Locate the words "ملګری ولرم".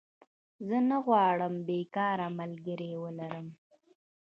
2.39-3.47